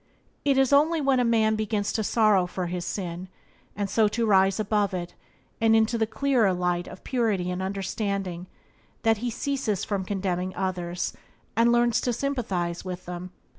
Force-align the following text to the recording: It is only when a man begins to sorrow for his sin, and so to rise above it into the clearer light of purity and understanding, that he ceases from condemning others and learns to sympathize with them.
It 0.43 0.57
is 0.57 0.73
only 0.73 0.99
when 0.99 1.19
a 1.19 1.23
man 1.23 1.55
begins 1.55 1.93
to 1.93 2.03
sorrow 2.03 2.47
for 2.47 2.65
his 2.65 2.85
sin, 2.85 3.27
and 3.75 3.87
so 3.87 4.07
to 4.07 4.25
rise 4.25 4.59
above 4.59 4.95
it 4.95 5.13
into 5.59 5.95
the 5.95 6.07
clearer 6.07 6.53
light 6.53 6.87
of 6.87 7.03
purity 7.03 7.51
and 7.51 7.61
understanding, 7.61 8.47
that 9.03 9.17
he 9.17 9.29
ceases 9.29 9.85
from 9.85 10.03
condemning 10.03 10.55
others 10.55 11.13
and 11.55 11.71
learns 11.71 12.01
to 12.01 12.13
sympathize 12.13 12.83
with 12.83 13.05
them. 13.05 13.29